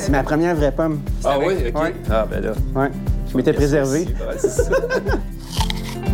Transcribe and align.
c'est 0.00 0.10
ma 0.12 0.22
première 0.22 0.54
vraie 0.56 0.72
pomme. 0.72 1.00
Ah 1.24 1.38
oui, 1.38 1.54
OK. 1.68 1.80
Ouais. 1.82 1.94
Ah, 2.10 2.26
ben 2.30 2.40
là. 2.42 2.52
Ouais. 2.74 2.90
Je 3.30 3.36
m'étais 3.36 3.52
préservé. 3.52 4.06
Ça. 4.38 4.62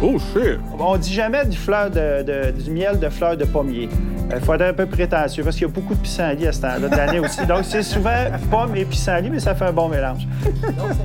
Oh, 0.02 0.18
shit! 0.18 0.58
On 0.78 0.96
dit 0.98 1.12
jamais 1.14 1.46
du, 1.46 1.56
fleur 1.56 1.90
de, 1.90 2.22
de- 2.22 2.50
du 2.62 2.70
miel 2.70 2.98
de 3.00 3.08
fleurs 3.08 3.34
de 3.34 3.46
pommier. 3.46 3.88
Il 4.30 4.40
faut 4.42 4.52
être 4.52 4.60
un 4.62 4.74
peu 4.74 4.84
prétentieux 4.84 5.42
parce 5.42 5.56
qu'il 5.56 5.66
y 5.66 5.70
a 5.70 5.72
beaucoup 5.72 5.94
de 5.94 6.00
pissenlits 6.00 6.46
à 6.46 6.52
ce 6.52 6.60
temps-là 6.60 6.88
de 6.88 6.94
l'année 6.96 7.18
aussi. 7.18 7.46
Donc, 7.46 7.60
c'est 7.64 7.82
souvent 7.82 8.26
pomme 8.50 8.76
et 8.76 8.84
pissenlit, 8.84 9.30
mais 9.30 9.40
ça 9.40 9.54
fait 9.54 9.64
un 9.64 9.72
bon 9.72 9.88
mélange. 9.88 10.28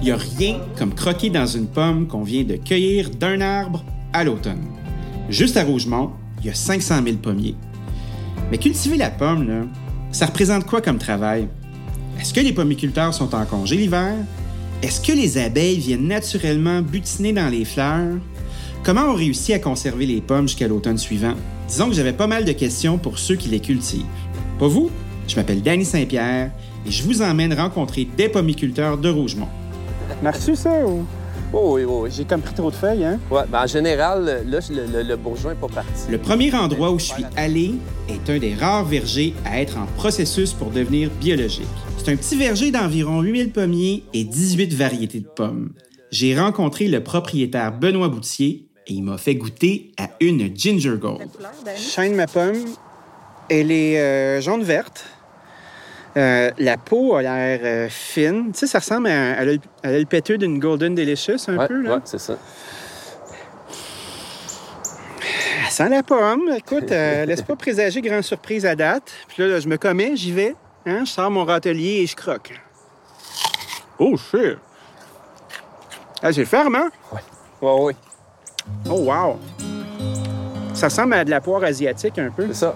Il 0.01 0.05
n'y 0.05 0.11
a 0.11 0.17
rien 0.17 0.57
comme 0.77 0.93
croquer 0.93 1.29
dans 1.29 1.45
une 1.45 1.67
pomme 1.67 2.05
qu'on 2.07 2.23
vient 2.23 2.43
de 2.43 2.55
cueillir 2.57 3.09
d'un 3.11 3.39
arbre 3.39 3.81
à 4.11 4.25
l'automne. 4.25 4.65
Juste 5.29 5.55
à 5.55 5.63
Rougemont, 5.63 6.11
il 6.41 6.47
y 6.47 6.49
a 6.49 6.53
500 6.53 6.95
000 7.05 7.15
pommiers. 7.17 7.55
Mais 8.51 8.57
cultiver 8.57 8.97
la 8.97 9.09
pomme, 9.09 9.47
là, 9.47 9.61
ça 10.11 10.25
représente 10.25 10.65
quoi 10.65 10.81
comme 10.81 10.97
travail? 10.97 11.47
Est-ce 12.21 12.35
que 12.35 12.39
les 12.39 12.53
pommiculteurs 12.53 13.15
sont 13.15 13.33
en 13.33 13.45
congé 13.45 13.75
l'hiver? 13.75 14.13
Est-ce 14.83 15.01
que 15.01 15.11
les 15.11 15.39
abeilles 15.39 15.79
viennent 15.79 16.07
naturellement 16.07 16.81
butiner 16.81 17.33
dans 17.33 17.49
les 17.49 17.65
fleurs? 17.65 18.13
Comment 18.83 19.05
on 19.09 19.15
réussit 19.15 19.55
à 19.55 19.59
conserver 19.59 20.05
les 20.05 20.21
pommes 20.21 20.47
jusqu'à 20.47 20.67
l'automne 20.67 20.99
suivant? 20.99 21.33
Disons 21.67 21.89
que 21.89 21.95
j'avais 21.95 22.13
pas 22.13 22.27
mal 22.27 22.45
de 22.45 22.51
questions 22.51 22.99
pour 22.99 23.17
ceux 23.17 23.35
qui 23.35 23.49
les 23.49 23.59
cultivent. 23.59 24.05
Pas 24.59 24.67
vous? 24.67 24.91
Je 25.27 25.35
m'appelle 25.35 25.63
Danny 25.63 25.83
Saint-Pierre 25.83 26.51
et 26.85 26.91
je 26.91 27.01
vous 27.03 27.23
emmène 27.23 27.53
rencontrer 27.53 28.07
des 28.15 28.29
pommiculteurs 28.29 28.99
de 28.99 29.09
Rougemont. 29.09 29.49
Merci, 30.21 30.55
ça, 30.55 30.85
ou... 30.85 31.03
Oh, 31.53 31.71
oui, 31.75 31.83
oui, 31.85 31.95
oui. 32.03 32.09
J'ai 32.15 32.23
comme 32.23 32.41
pris 32.41 32.53
trop 32.53 32.69
de 32.69 32.75
feuilles, 32.75 33.03
hein? 33.03 33.19
Ouais, 33.31 33.41
ben, 33.51 33.63
en 33.63 33.67
général, 33.67 34.43
là, 34.47 34.59
le, 34.69 34.85
le- 34.97 35.03
le 35.03 35.15
bourgeon 35.15 35.49
n'est 35.49 35.55
pas 35.55 35.67
parti. 35.67 36.03
Le 36.09 36.17
premier 36.19 36.53
endroit 36.53 36.91
où 36.91 36.99
je 36.99 37.05
suis 37.05 37.25
allé 37.35 37.73
est 38.07 38.29
un 38.29 38.37
des 38.37 38.53
rares 38.53 38.85
vergers 38.85 39.33
à 39.43 39.59
être 39.59 39.77
en 39.77 39.85
processus 39.97 40.53
pour 40.53 40.69
devenir 40.69 41.09
biologique. 41.19 41.65
C'est 42.03 42.11
un 42.11 42.15
petit 42.15 42.35
verger 42.35 42.71
d'environ 42.71 43.21
8000 43.21 43.51
pommiers 43.51 44.03
et 44.13 44.23
18 44.23 44.73
variétés 44.73 45.19
de 45.19 45.27
pommes. 45.27 45.73
J'ai 46.09 46.37
rencontré 46.37 46.87
le 46.87 47.03
propriétaire 47.03 47.71
Benoît 47.73 48.09
Boutier 48.09 48.65
et 48.87 48.93
il 48.93 49.03
m'a 49.03 49.19
fait 49.19 49.35
goûter 49.35 49.91
à 49.99 50.09
une 50.19 50.55
Ginger 50.55 50.95
Gold. 50.99 51.27
Je 51.77 51.79
chaîne 51.81 52.15
ma 52.15 52.25
pomme. 52.25 52.57
Elle 53.49 53.71
est 53.71 53.99
euh, 53.99 54.41
jaune-verte. 54.41 55.05
Euh, 56.17 56.49
la 56.57 56.77
peau 56.77 57.15
a 57.15 57.21
l'air 57.21 57.59
euh, 57.63 57.87
fine. 57.89 58.51
Tu 58.51 58.59
sais, 58.61 58.67
ça 58.67 58.79
ressemble 58.79 59.07
à, 59.07 59.39
à 59.83 60.05
péteux 60.09 60.37
d'une 60.39 60.57
Golden 60.57 60.95
Delicious, 60.95 61.37
un 61.49 61.57
Ouais, 61.57 61.67
peu, 61.67 61.81
là. 61.81 61.95
ouais, 61.97 62.01
c'est 62.05 62.19
ça. 62.19 62.37
Elle 65.65 65.71
sent 65.71 65.89
la 65.89 66.01
pomme. 66.03 66.49
Écoute, 66.57 66.91
euh, 66.91 67.25
laisse 67.25 67.43
pas 67.43 67.55
présager 67.57 68.01
grande 68.01 68.23
surprise 68.23 68.65
à 68.65 68.75
date. 68.75 69.11
Puis 69.27 69.43
là, 69.43 69.49
là, 69.49 69.59
je 69.59 69.67
me 69.67 69.77
commets, 69.77 70.15
j'y 70.15 70.31
vais. 70.31 70.55
Hein? 70.85 71.05
Je 71.05 71.11
sors 71.11 71.29
mon 71.29 71.45
râtelier 71.45 72.01
et 72.01 72.07
je 72.07 72.15
croque. 72.15 72.59
Oh, 73.99 74.15
shit! 74.17 74.57
Ah, 76.23 76.33
c'est 76.33 76.45
ferme, 76.45 76.75
hein? 76.75 76.89
Ouais, 77.11 77.19
oui, 77.61 77.93
Oh, 78.89 79.05
wow! 79.05 79.39
Ça 80.73 80.87
ressemble 80.87 81.13
à 81.13 81.25
de 81.25 81.29
la 81.29 81.41
poire 81.41 81.63
asiatique, 81.63 82.17
un 82.17 82.31
peu. 82.31 82.47
c'est 82.47 82.53
ça. 82.53 82.75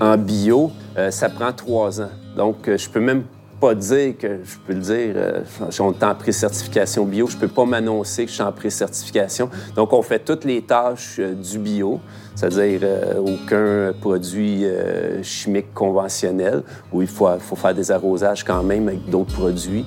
En 0.00 0.16
bio, 0.16 0.70
euh, 0.96 1.10
ça 1.10 1.28
prend 1.28 1.52
trois 1.52 2.00
ans. 2.00 2.10
Donc, 2.36 2.68
euh, 2.68 2.76
je 2.78 2.88
peux 2.88 3.00
même 3.00 3.24
pas 3.60 3.74
dire 3.74 4.16
que, 4.18 4.38
je 4.44 4.56
peux 4.66 4.72
le 4.72 4.80
dire, 4.80 5.14
euh, 5.16 5.42
on 5.80 5.92
est 5.92 6.04
en 6.04 6.14
pré-certification 6.14 7.04
bio. 7.04 7.26
Je 7.26 7.36
peux 7.36 7.48
pas 7.48 7.64
m'annoncer 7.64 8.24
que 8.24 8.30
je 8.30 8.34
suis 8.34 8.42
en 8.42 8.52
pré-certification. 8.52 9.50
Donc, 9.74 9.92
on 9.92 10.02
fait 10.02 10.20
toutes 10.20 10.44
les 10.44 10.62
tâches 10.62 11.16
euh, 11.18 11.34
du 11.34 11.58
bio, 11.58 12.00
c'est-à-dire 12.34 12.80
euh, 12.82 13.20
aucun 13.20 13.92
produit 14.00 14.64
euh, 14.64 15.22
chimique 15.22 15.72
conventionnel, 15.74 16.62
où 16.92 17.02
il 17.02 17.08
faut, 17.08 17.28
faut 17.38 17.56
faire 17.56 17.74
des 17.74 17.90
arrosages 17.90 18.44
quand 18.44 18.62
même 18.62 18.88
avec 18.88 19.08
d'autres 19.08 19.34
produits 19.34 19.84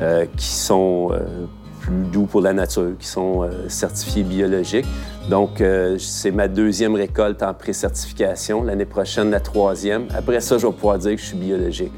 euh, 0.00 0.26
qui 0.36 0.46
sont 0.46 1.10
plus 1.80 2.04
doux 2.12 2.24
pour 2.24 2.40
la 2.40 2.52
nature, 2.52 2.92
qui 2.98 3.06
sont 3.06 3.48
certifiés 3.68 4.22
biologiques. 4.22 4.86
Donc, 5.28 5.60
euh, 5.60 5.96
c'est 5.98 6.30
ma 6.30 6.48
deuxième 6.48 6.94
récolte 6.94 7.42
en 7.42 7.54
pré-certification. 7.54 8.62
L'année 8.62 8.84
prochaine, 8.84 9.30
la 9.30 9.40
troisième. 9.40 10.06
Après 10.14 10.40
ça, 10.40 10.58
je 10.58 10.66
vais 10.66 10.72
pouvoir 10.72 10.98
dire 10.98 11.12
que 11.12 11.20
je 11.20 11.26
suis 11.26 11.36
biologique. 11.36 11.92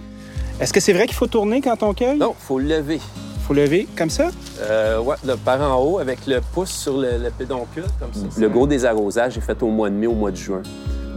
Est-ce 0.59 0.73
que 0.73 0.81
c'est 0.81 0.95
vrai 0.95 1.07
qu'il 1.07 1.15
faut 1.15 1.27
tourner 1.27 1.61
quand 1.61 1.83
on 1.83 1.93
cueille? 1.93 2.19
Non, 2.19 2.35
il 2.39 2.45
faut 2.45 2.59
lever. 2.59 3.01
faut 3.47 3.53
lever 3.53 3.87
comme 3.97 4.09
ça? 4.09 4.31
Euh, 4.63 5.01
ouais, 5.01 5.17
le 5.27 5.37
par 5.37 5.61
en 5.61 5.83
haut, 5.83 5.99
avec 5.99 6.27
le 6.27 6.41
pouce 6.41 6.71
sur 6.71 6.97
le, 6.97 7.19
le 7.23 7.31
pédoncule, 7.31 7.85
comme 8.01 8.13
ça. 8.15 8.41
Le 8.41 8.49
gros 8.49 8.67
des 8.67 8.87
arrosages 8.87 9.37
est 9.37 9.43
fait 9.43 9.63
au 9.63 9.69
mois 9.69 9.91
de 9.91 9.95
mai, 9.95 10.07
au 10.07 10.15
mois 10.15 10.31
de 10.31 10.37
juin. 10.37 10.63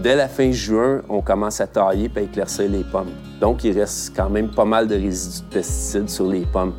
Dès 0.04 0.16
la 0.16 0.28
fin 0.28 0.52
juin, 0.52 1.02
on 1.08 1.22
commence 1.22 1.62
à 1.62 1.68
tailler 1.68 2.12
et 2.14 2.20
à 2.20 2.22
éclaircir 2.22 2.70
les 2.70 2.84
pommes. 2.84 3.12
Donc, 3.40 3.64
il 3.64 3.78
reste 3.80 4.14
quand 4.14 4.30
même 4.30 4.50
pas 4.50 4.66
mal 4.66 4.88
de 4.88 4.96
résidus 4.96 5.42
de 5.42 5.54
pesticides 5.54 6.10
sur 6.10 6.28
les 6.28 6.46
pommes. 6.46 6.74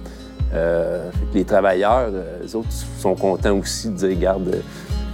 Euh, 0.53 1.10
les 1.32 1.44
travailleurs, 1.44 2.09
euh, 2.12 2.44
eux 2.47 2.56
autres, 2.56 2.69
sont 2.98 3.15
contents 3.15 3.56
aussi 3.59 3.88
de 3.88 3.94
dire, 3.94 4.09
regarde, 4.10 4.62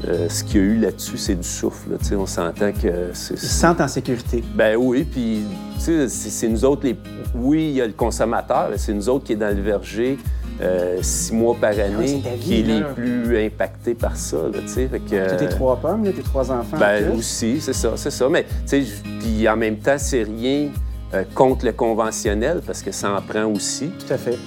euh, 0.08 0.28
ce 0.28 0.44
qu'il 0.44 0.56
y 0.56 0.58
a 0.60 0.66
eu 0.66 0.78
là-dessus, 0.78 1.16
c'est 1.18 1.34
du 1.34 1.46
souffle. 1.46 1.90
là. 1.92 1.96
On 2.16 2.26
s'entend 2.26 2.72
que 2.72 3.10
c'est... 3.12 3.34
Ils 3.34 3.38
se 3.40 3.46
sentent 3.46 3.80
en 3.80 3.88
sécurité. 3.88 4.42
Ben 4.54 4.76
oui, 4.76 5.04
puis 5.04 5.42
tu 5.74 5.80
sais, 5.80 6.08
c'est 6.08 6.48
nous 6.48 6.64
autres 6.64 6.84
les. 6.86 6.96
Oui, 7.34 7.68
il 7.70 7.76
y 7.76 7.80
a 7.80 7.86
le 7.86 7.92
consommateur, 7.92 8.70
c'est 8.76 8.92
nous 8.94 9.08
autres 9.08 9.24
qui 9.24 9.32
est 9.32 9.36
dans 9.36 9.54
le 9.54 9.60
verger 9.62 10.18
euh, 10.62 10.98
six 11.02 11.34
mois 11.34 11.54
par 11.60 11.70
année, 11.72 12.22
ta 12.22 12.30
vie, 12.30 12.40
qui 12.40 12.60
est 12.60 12.62
les 12.62 12.82
plus 12.94 13.44
impactés 13.44 13.94
par 13.94 14.16
ça, 14.16 14.36
là. 14.36 14.60
Fait 14.66 14.88
que, 15.00 15.36
tes 15.36 15.48
trois 15.48 15.76
pommes, 15.76 16.04
là, 16.04 16.12
tes 16.12 16.22
trois 16.22 16.50
enfants. 16.50 16.76
en 16.76 16.80
ben 16.80 17.12
aussi, 17.18 17.60
c'est 17.60 17.74
ça, 17.74 17.92
c'est 17.96 18.10
ça. 18.10 18.28
Mais 18.30 18.44
tu 18.44 18.48
sais, 18.66 18.82
j- 18.82 18.92
puis 19.20 19.48
en 19.48 19.56
même 19.56 19.76
temps, 19.76 19.98
c'est 19.98 20.22
rien 20.22 20.68
euh, 21.12 21.24
contre 21.34 21.66
le 21.66 21.72
conventionnel 21.72 22.62
parce 22.66 22.80
que 22.82 22.90
ça 22.90 23.12
en 23.12 23.20
prend 23.20 23.44
aussi. 23.44 23.88
Tout 23.88 24.12
à 24.14 24.16
fait. 24.16 24.38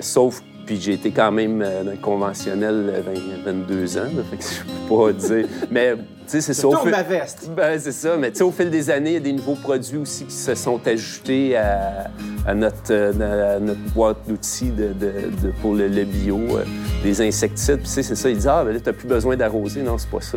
Sauf, 0.00 0.42
puis 0.68 0.78
j'ai 0.78 0.92
été 0.92 1.10
quand 1.12 1.32
même 1.32 1.62
euh, 1.64 1.94
conventionnel 2.02 2.92
euh, 2.94 3.00
20 3.46 3.52
22 3.52 3.96
ans, 3.96 4.00
là, 4.14 4.22
fait 4.30 4.36
que 4.36 4.42
je 4.54 4.88
peux 4.88 4.96
pas 4.96 5.12
dire. 5.14 5.46
Mais 5.70 5.94
tu 5.94 6.02
sais, 6.26 6.40
c'est 6.42 6.52
ça. 6.52 6.68
au 6.68 6.76
fait- 6.76 6.90
ma 6.90 7.02
veste. 7.02 7.48
ben, 7.56 7.80
c'est 7.80 7.90
ça. 7.92 8.18
Mais 8.18 8.30
tu 8.30 8.36
sais, 8.36 8.44
au 8.44 8.50
fil 8.50 8.68
des 8.68 8.90
années, 8.90 9.12
il 9.12 9.14
y 9.14 9.16
a 9.16 9.20
des 9.20 9.32
nouveaux 9.32 9.54
produits 9.54 9.96
aussi 9.96 10.26
qui 10.26 10.34
se 10.34 10.54
sont 10.54 10.78
ajoutés 10.86 11.56
à, 11.56 12.10
à 12.46 12.54
notre, 12.54 12.76
euh, 12.90 13.56
à 13.56 13.60
notre 13.60 13.80
boîte 13.94 14.18
d'outils 14.28 14.68
de, 14.70 14.88
de- 14.88 15.30
de- 15.42 15.52
pour 15.62 15.74
le, 15.74 15.88
le 15.88 16.04
bio, 16.04 16.36
euh, 16.38 16.64
des 17.02 17.22
insecticides. 17.22 17.76
Puis 17.78 17.84
tu 17.86 17.90
sais, 17.94 18.02
c'est 18.02 18.14
ça. 18.14 18.28
Ils 18.28 18.36
disent 18.36 18.46
Ah, 18.46 18.62
ben 18.62 18.74
là, 18.74 18.80
tu 18.80 18.92
plus 18.92 19.08
besoin 19.08 19.36
d'arroser. 19.38 19.80
Non, 19.82 19.96
c'est 19.96 20.10
pas 20.10 20.20
ça. 20.20 20.36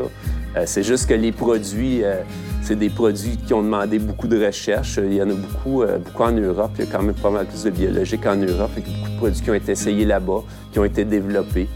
Euh, 0.55 0.63
c'est 0.65 0.83
juste 0.83 1.09
que 1.09 1.13
les 1.13 1.33
produits, 1.33 2.05
euh, 2.05 2.15
c'est 2.61 2.75
des 2.75 2.89
produits 2.89 3.37
qui 3.37 3.53
ont 3.53 3.61
demandé 3.63 3.99
beaucoup 3.99 4.27
de 4.27 4.43
recherche. 4.45 4.99
Il 5.03 5.13
y 5.13 5.21
en 5.21 5.29
a 5.29 5.33
beaucoup, 5.33 5.81
euh, 5.83 5.97
beaucoup 5.97 6.23
en 6.23 6.31
Europe. 6.31 6.71
Il 6.77 6.85
y 6.85 6.87
a 6.87 6.91
quand 6.91 7.01
même 7.03 7.15
pas 7.15 7.29
mal 7.31 7.45
plus 7.47 7.63
de 7.63 7.69
biologique 7.71 8.25
en 8.25 8.35
Europe. 8.35 8.71
Qu'il 8.75 8.91
y 8.91 8.95
a 8.95 8.97
beaucoup 8.99 9.11
de 9.11 9.17
produits 9.17 9.41
qui 9.41 9.49
ont 9.51 9.55
été 9.55 9.71
essayés 9.71 10.05
là-bas, 10.05 10.43
qui 10.71 10.79
ont 10.79 10.85
été 10.85 11.03
développés. 11.05 11.67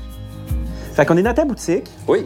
Fait 0.93 1.05
qu'on 1.05 1.17
est 1.17 1.23
dans 1.23 1.33
ta 1.33 1.43
boutique. 1.45 1.89
Oui, 2.07 2.25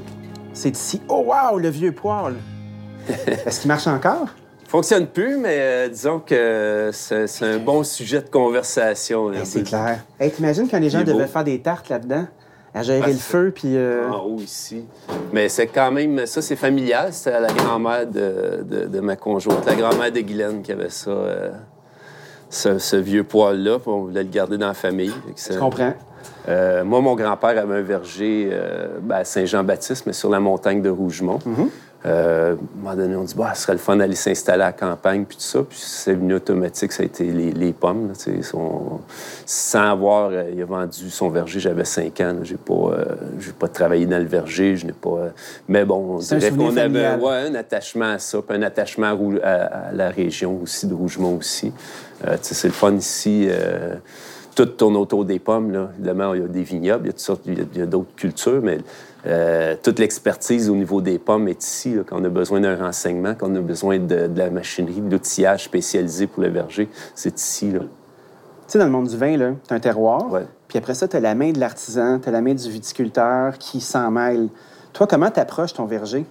C'est 0.54 0.76
ici. 0.76 1.02
Oh, 1.08 1.26
wow, 1.28 1.58
le 1.58 1.70
vieux 1.70 1.92
poêle. 1.94 2.36
Est-ce 3.46 3.62
qu'il 3.62 3.68
marche 3.70 3.88
encore? 3.88 4.28
fonctionne 4.68 5.08
plus, 5.08 5.36
mais 5.38 5.58
euh, 5.60 5.90
disons 5.90 6.20
que 6.20 6.92
c'est 6.94 7.26
c'est 7.26 7.46
un 7.46 7.58
bon 7.58 7.84
sujet 7.84 8.22
de 8.22 8.30
conversation. 8.30 9.30
là. 9.30 9.40
Eh, 9.42 9.46
c'est 9.46 9.64
clair. 9.64 10.06
Hey, 10.20 10.30
t'imagines 10.30 10.68
quand 10.70 10.78
les 10.78 10.92
gens 10.92 11.00
Il 11.00 11.06
devaient 11.06 11.26
faire 11.26 11.44
des 11.44 11.60
tartes 11.60 11.90
là-dedans? 11.90 12.28
À 12.74 12.84
gérer 12.84 13.02
Ah, 13.04 13.08
le 13.08 13.14
feu, 13.16 13.52
puis... 13.54 13.76
euh, 13.76 14.10
En 14.12 14.24
haut 14.26 14.40
ici. 14.40 14.86
Mais 15.34 15.50
c'est 15.50 15.68
quand 15.68 15.92
même, 15.92 16.26
ça 16.26 16.42
c'est 16.42 16.56
familial. 16.56 17.12
C'était 17.14 17.40
la 17.40 17.52
grand-mère 17.52 18.06
de, 18.08 18.64
de- 18.64 18.86
de 18.86 19.00
ma 19.00 19.16
conjointe, 19.16 19.66
la 19.66 19.76
grand-mère 19.76 20.12
de 20.12 20.20
Guylaine 20.20 20.62
qui 20.62 20.72
avait 20.72 20.90
ça, 20.90 21.10
euh, 21.10 21.50
ce, 22.50 22.78
ce 22.78 22.96
vieux 22.96 23.24
poêle-là. 23.24 23.78
On 23.86 24.02
voulait 24.04 24.24
le 24.24 24.30
garder 24.30 24.58
dans 24.58 24.68
la 24.68 24.74
famille. 24.74 25.14
Je 25.36 25.58
comprends. 25.58 25.94
Euh, 26.48 26.84
moi, 26.84 27.02
mon 27.02 27.16
grand-père 27.16 27.58
avait 27.58 27.78
un 27.78 27.82
verger 27.82 28.50
euh, 28.52 29.00
ben, 29.02 29.18
à 29.18 29.24
Saint-Jean-Baptiste, 29.24 30.06
mais 30.06 30.14
sur 30.14 30.30
la 30.30 30.40
montagne 30.40 30.82
de 30.82 30.90
Rougemont. 30.90 31.40
Euh, 32.06 32.52
à 32.52 32.54
un 32.54 32.58
moment 32.82 32.96
donné, 32.96 33.16
on 33.18 33.24
dit, 33.24 33.36
bah, 33.36 33.52
ce 33.54 33.64
serait 33.64 33.74
le 33.74 33.80
fun 33.80 33.98
d'aller 33.98 34.16
s'installer 34.16 34.64
à 34.64 34.68
la 34.68 34.72
campagne, 34.72 35.26
puis 35.26 35.36
tout 35.36 35.44
ça. 35.44 35.60
Puis 35.64 35.78
c'est 35.82 36.14
venu 36.14 36.34
automatique, 36.36 36.94
ça 36.94 37.04
a 37.04 37.06
été 37.06 37.26
les, 37.26 37.52
les 37.52 37.74
pommes. 37.74 38.08
là, 38.08 38.14
son- 38.42 39.02
Sans 39.46 39.92
avoir, 39.92 40.30
euh, 40.32 40.50
il 40.54 40.62
a 40.62 40.66
vendu 40.66 41.10
son 41.10 41.28
verger, 41.30 41.60
j'avais 41.60 41.84
5 41.84 42.22
ans. 42.22 42.34
là. 42.34 42.40
J'ai 42.44 42.56
pas, 42.56 42.74
euh, 42.74 43.06
pas 43.60 43.68
travaillé 43.68 44.06
dans 44.06 44.18
le 44.20 44.24
verger, 44.30 44.78
je 44.78 44.86
n'ai 44.86 44.94
pas. 44.94 45.30
mais 45.68 45.84
bon, 45.84 46.16
on 46.16 46.22
dirait 46.40 46.52
qu'on 46.58 46.78
avait 46.78 47.16
ouais, 47.22 47.50
un 47.50 47.56
attachement 47.56 48.14
à 48.14 48.20
ça, 48.20 48.40
puis 48.48 48.56
un 48.58 48.62
attachement 48.62 49.08
à, 49.44 49.48
à- 49.48 49.88
à 49.90 49.92
la 49.92 50.10
région 50.10 50.58
aussi, 50.64 50.88
de 50.88 50.94
Rougemont 50.94 51.36
aussi. 51.36 51.74
C'est 52.42 52.68
le 52.68 52.74
fun 52.74 52.94
ici. 52.94 53.50
Tout 54.60 54.66
tourne 54.66 54.98
autour 54.98 55.24
des 55.24 55.40
pommes. 55.40 55.72
Là. 55.72 55.90
Évidemment, 55.96 56.34
il 56.34 56.42
y 56.42 56.44
a 56.44 56.48
des 56.48 56.64
vignobles, 56.64 57.06
il 57.06 57.08
y 57.08 57.10
a, 57.10 57.14
toutes 57.14 57.22
sortes- 57.22 57.46
il 57.46 57.78
y 57.78 57.82
a- 57.82 57.86
d'autres 57.86 58.14
cultures, 58.18 58.60
mais 58.62 58.80
euh, 59.26 59.78
toute 59.82 60.00
l'expertise 60.00 60.70
au 60.70 60.76
niveau 60.76 61.00
des 61.00 61.18
pommes 61.18 61.48
est 61.48 61.64
ici. 61.64 61.94
Là, 61.94 62.02
quand 62.06 62.20
on 62.20 62.24
a 62.26 62.30
besoin 62.30 62.60
d'un 62.60 62.76
renseignement, 62.76 63.36
quand 63.36 63.50
on 63.50 63.56
a 63.56 63.62
besoin 63.62 64.00
de, 64.00 64.28
de 64.28 64.38
la 64.38 64.50
machinerie, 64.50 65.00
de 65.00 65.10
l'outillage 65.10 65.64
spécialisé 65.64 66.28
pour 66.28 66.44
le 66.44 66.50
verger, 66.50 66.90
c'est 67.16 67.40
ici. 67.40 67.72
Là. 67.72 67.80
Tu 67.80 67.86
sais, 68.68 68.80
dans 68.80 68.86
le 68.86 68.92
monde 68.92 69.08
du 69.08 69.16
vin, 69.16 69.38
là, 69.38 69.52
t'as 69.66 69.76
un 69.76 69.80
terroir. 69.80 70.30
Ouais. 70.30 70.46
Puis 70.68 70.78
après 70.78 70.94
ça, 70.94 71.08
t'as 71.08 71.22
la 71.22 71.36
main 71.36 71.52
de 71.54 71.60
l'artisan, 71.60 72.20
t'as 72.20 72.32
la 72.32 72.42
main 72.42 72.54
du 72.54 72.70
viticulteur 72.70 73.58
qui 73.60 73.80
s'en 73.80 74.12
mêle. 74.12 74.50
Toi, 74.92 75.08
comment 75.08 75.32
t'approches 75.32 75.74
ton 75.74 75.86
verger? 75.86 76.26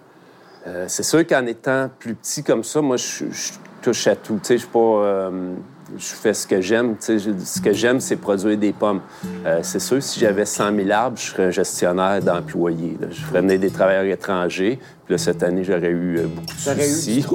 Euh, 0.67 0.85
c'est 0.87 1.03
sûr 1.03 1.27
qu'en 1.27 1.47
étant 1.47 1.89
plus 1.99 2.15
petit 2.15 2.43
comme 2.43 2.63
ça, 2.63 2.83
moi, 2.83 2.99
je, 2.99 3.25
je 3.31 3.53
touche 3.81 4.07
à 4.07 4.17
tout. 4.17 4.35
Tu 4.35 4.49
sais, 4.49 4.55
je 4.59 4.63
suis 4.65 4.69
pas... 4.69 4.79
euh, 4.79 5.55
je 5.96 6.05
fais 6.05 6.35
ce 6.35 6.46
que 6.46 6.61
j'aime. 6.61 6.96
Ce 7.00 7.61
que 7.61 7.73
j'aime, 7.73 8.00
c'est 8.00 8.17
produire 8.17 8.58
des 8.58 8.73
pommes. 8.73 9.00
Euh, 9.46 9.61
c'est 9.62 9.79
sûr, 9.81 10.02
si 10.02 10.20
j'avais 10.20 10.44
100 10.44 10.75
000 10.76 10.90
arbres, 10.90 11.17
je 11.19 11.26
serais 11.31 11.46
un 11.46 11.50
gestionnaire 11.50 12.20
d'employés. 12.23 12.96
là. 13.00 13.06
Je 13.11 13.20
ferais 13.20 13.40
venir 13.40 13.58
des 13.58 13.70
travailleurs 13.70 14.05
étrangers. 14.05 14.79
Puis 15.06 15.14
là, 15.14 15.19
cette 15.19 15.43
année, 15.43 15.64
j'aurais 15.64 15.90
eu 15.90 16.19
euh, 16.19 16.26
beaucoup 16.26 16.46
de 16.46 16.52
J'aurais 16.62 16.88
eu 16.88 16.90
du 16.90 17.23
soucis. 17.23 17.25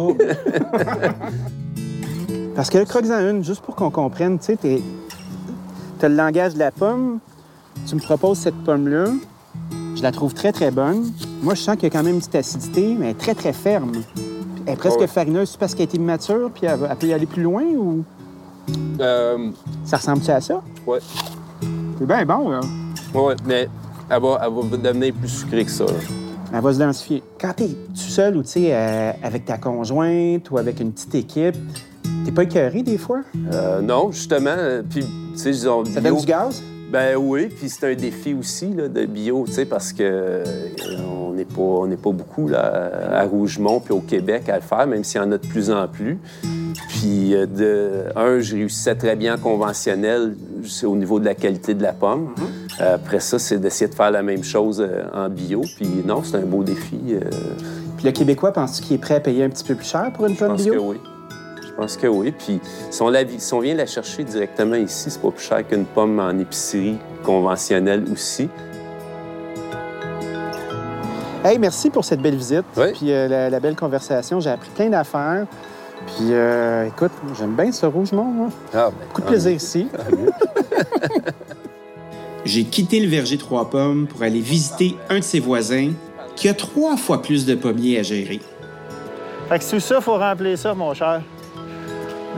Parce 2.55 2.69
que 2.69 2.77
le 2.77 2.85
croque-en 2.85 3.19
une, 3.29 3.43
juste 3.43 3.61
pour 3.63 3.75
qu'on 3.75 3.89
comprenne, 3.89 4.37
tu 4.37 4.55
sais, 4.61 4.81
t'as 5.99 6.07
le 6.07 6.15
langage 6.15 6.53
de 6.53 6.59
la 6.59 6.71
pomme, 6.71 7.19
tu 7.87 7.95
me 7.95 7.99
proposes 7.99 8.37
cette 8.39 8.63
pomme-là, 8.63 9.05
je 9.95 10.03
la 10.03 10.11
trouve 10.11 10.33
très, 10.35 10.51
très 10.51 10.69
bonne. 10.69 11.11
Moi, 11.41 11.55
je 11.55 11.61
sens 11.61 11.75
qu'il 11.75 11.85
y 11.85 11.87
a 11.87 11.89
quand 11.89 12.03
même 12.03 12.13
une 12.15 12.19
petite 12.19 12.35
acidité, 12.35 12.95
mais 12.97 13.05
elle 13.07 13.11
est 13.11 13.19
très, 13.19 13.33
très 13.33 13.53
ferme. 13.53 13.91
Elle 14.67 14.73
est 14.73 14.77
presque 14.77 14.99
Ouais. 14.99 15.07
farineuse, 15.07 15.49
c'est 15.51 15.59
parce 15.59 15.73
qu'elle 15.73 15.85
été 15.85 15.97
immature, 15.97 16.51
puis 16.53 16.67
elle, 16.67 16.79
elle 16.89 16.95
peut 16.95 17.07
y 17.07 17.13
aller 17.13 17.25
plus 17.25 17.41
loin, 17.41 17.63
ou? 17.63 18.03
Euh, 18.99 19.49
ça 19.85 19.97
ressemble-tu 19.97 20.31
à 20.31 20.41
ça? 20.41 20.61
ouais. 20.87 20.99
C'est 21.99 22.05
bien 22.07 22.25
bon, 22.25 22.49
là. 22.49 22.59
Ouais, 23.13 23.35
mais 23.45 23.67
elle 24.09 24.21
va, 24.21 24.41
elle 24.43 24.51
va 24.53 24.77
devenir 24.77 25.13
plus 25.13 25.29
sucrée 25.29 25.63
que 25.65 25.71
ça. 25.71 25.85
là. 25.85 25.91
Elle 26.53 26.61
va 26.61 26.73
se 26.73 26.79
densifier. 26.79 27.23
Quand 27.39 27.53
t'es 27.55 27.67
tout 27.69 27.95
seul 27.95 28.37
ou, 28.37 28.43
tu 28.43 28.49
sais, 28.49 28.69
euh, 28.73 29.11
avec 29.23 29.45
ta 29.45 29.57
conjointe 29.57 30.49
ou 30.51 30.57
avec 30.57 30.79
une 30.79 30.91
petite 30.91 31.15
équipe, 31.15 31.55
t'es 32.25 32.31
pas 32.31 32.43
écœuré 32.43 32.83
des 32.83 32.97
fois? 32.97 33.21
Euh, 33.51 33.81
non, 33.81 34.11
justement. 34.11 34.55
Puis, 34.89 35.03
tu 35.03 35.37
sais, 35.37 35.51
disons, 35.51 35.83
Ça 35.85 35.99
bio- 36.01 36.11
donne 36.11 36.19
du 36.19 36.25
gaz? 36.27 36.61
Ben 36.91 37.15
oui, 37.17 37.47
puis 37.47 37.69
c'est 37.69 37.91
un 37.91 37.95
défi 37.95 38.35
aussi 38.35 38.67
là, 38.71 38.87
de 38.87 39.05
bio, 39.07 39.45
tu 39.47 39.53
sais, 39.53 39.65
parce 39.65 39.91
que 39.93 40.03
euh, 40.03 40.43
on 41.27 41.31
n'est 41.33 41.45
pas, 41.45 41.61
on 41.61 41.87
n'est 41.87 41.95
pas 41.97 42.11
beaucoup 42.11 42.47
là, 42.47 42.91
à 43.19 43.23
Rougemont 43.23 43.79
puis 43.79 43.93
au 43.95 44.01
Québec 44.01 44.47
à 44.49 44.55
le 44.57 44.61
faire, 44.61 44.85
même 44.85 45.03
s'il 45.03 45.19
y 45.19 45.23
en 45.23 45.31
a 45.31 45.37
de 45.39 45.47
plus 45.47 45.71
en 45.71 45.87
plus. 45.87 46.19
Puis, 46.89 47.35
euh, 47.35 47.45
de, 47.45 48.05
un, 48.15 48.39
je 48.39 48.55
réussissais 48.55 48.95
très 48.95 49.15
bien 49.15 49.35
en 49.35 49.37
conventionnel 49.37 50.35
au 50.83 50.95
niveau 50.95 51.19
de 51.19 51.25
la 51.25 51.35
qualité 51.35 51.73
de 51.73 51.83
la 51.83 51.93
pomme. 51.93 52.33
Euh, 52.81 52.95
après 52.95 53.19
ça, 53.19 53.39
c'est 53.39 53.57
d'essayer 53.57 53.89
de 53.89 53.95
faire 53.95 54.11
la 54.11 54.23
même 54.23 54.43
chose 54.43 54.81
euh, 54.81 55.03
en 55.13 55.29
bio. 55.29 55.61
Puis 55.75 55.87
non, 56.05 56.23
c'est 56.23 56.37
un 56.37 56.45
beau 56.45 56.63
défi. 56.63 57.15
Puis 57.97 58.05
le 58.05 58.11
Québécois, 58.11 58.51
penses-tu 58.53 58.83
qu'il 58.83 58.95
est 58.95 58.99
prêt 58.99 59.15
à 59.15 59.19
payer 59.19 59.43
un 59.43 59.49
petit 59.49 59.63
peu 59.63 59.75
plus 59.75 59.87
cher 59.87 60.11
pour 60.13 60.25
une 60.25 60.33
je 60.35 60.39
pomme 60.39 60.49
pense 60.49 60.63
bio? 60.63 60.73
que 60.73 60.79
oui. 60.79 60.97
Je 61.61 61.73
pense 61.75 61.97
que 61.97 62.07
oui. 62.07 62.31
Puis 62.37 62.59
si 62.91 63.01
on, 63.01 63.09
la, 63.09 63.21
si 63.37 63.53
on 63.53 63.59
vient 63.59 63.75
la 63.75 63.85
chercher 63.85 64.23
directement 64.23 64.75
ici, 64.75 65.09
c'est 65.09 65.21
pas 65.21 65.31
plus 65.31 65.43
cher 65.43 65.67
qu'une 65.67 65.85
pomme 65.85 66.19
en 66.19 66.37
épicerie 66.37 66.97
conventionnelle 67.23 68.03
aussi. 68.11 68.47
Hey, 71.43 71.59
merci 71.59 71.89
pour 71.89 72.05
cette 72.05 72.21
belle 72.21 72.37
visite. 72.37 72.63
Oui. 72.77 72.93
Puis 72.93 73.11
euh, 73.11 73.27
la, 73.27 73.49
la 73.49 73.59
belle 73.59 73.75
conversation. 73.75 74.39
J'ai 74.39 74.49
appris 74.51 74.69
plein 74.69 74.89
d'affaires. 74.89 75.45
Puis 76.07 76.27
euh, 76.31 76.87
écoute, 76.87 77.11
j'aime 77.37 77.55
bien 77.55 77.71
ce 77.71 77.85
Rougemont. 77.85 78.25
moi. 78.25 78.49
Ah, 78.73 78.89
Beaucoup 79.07 79.21
de 79.21 79.27
plaisir 79.27 79.51
ici. 79.53 79.87
J'ai 82.45 82.65
quitté 82.65 82.99
le 82.99 83.07
verger 83.07 83.37
Trois 83.37 83.69
Pommes 83.69 84.05
pour 84.07 84.21
aller 84.21 84.41
visiter 84.41 84.95
un 85.09 85.19
de 85.19 85.23
ses 85.23 85.39
voisins 85.39 85.91
qui 86.35 86.49
a 86.49 86.53
trois 86.53 86.97
fois 86.97 87.21
plus 87.21 87.45
de 87.45 87.55
pommiers 87.55 87.99
à 87.99 88.03
gérer. 88.03 88.41
Fait 89.47 89.59
que 89.59 89.63
sous 89.63 89.79
ça, 89.79 89.95
il 89.99 90.01
faut 90.03 90.17
remplir 90.17 90.57
ça, 90.57 90.73
mon 90.73 90.93
cher. 90.93 91.21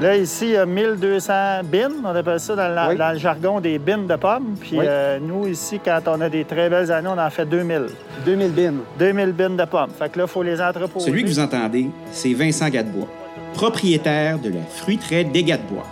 Là, 0.01 0.17
ici, 0.17 0.47
il 0.47 0.51
y 0.51 0.57
a 0.57 0.65
1200 0.65 1.33
bins. 1.71 1.89
On 2.03 2.07
appelle 2.13 2.39
ça 2.39 2.55
dans, 2.55 2.67
le- 2.67 2.89
Oui. 2.91 2.97
dans 2.97 3.13
le 3.13 3.17
jargon 3.17 3.61
des 3.61 3.79
bins 3.79 3.99
de 3.99 4.15
pommes. 4.17 4.55
Puis 4.59 4.77
Oui. 4.77 4.85
euh, 4.87 5.19
nous, 5.21 5.47
ici, 5.47 5.79
quand 5.83 6.01
on 6.07 6.19
a 6.21 6.27
des 6.29 6.43
très 6.43 6.69
belles 6.69 6.91
années, 6.91 7.07
on 7.07 7.17
en 7.17 7.29
fait 7.29 7.45
2000. 7.45 7.85
2000 8.25 8.51
bins. 8.51 8.73
2000 8.99 9.31
bins 9.31 9.49
de 9.51 9.65
pommes. 9.65 9.89
Fait 9.97 10.09
que 10.11 10.19
là, 10.19 10.25
il 10.25 10.29
faut 10.31 10.43
les 10.43 10.61
entreposer. 10.61 11.05
Celui 11.05 11.23
que 11.23 11.29
vous 11.29 11.39
entendez, 11.39 11.89
c'est 12.11 12.33
Vincent 12.33 12.67
Gadebois, 12.69 13.07
propriétaire 13.55 14.39
de 14.41 14.49
la 14.49 14.61
fruiterie 14.63 15.23
des 15.23 15.43
Gadebois. 15.43 15.87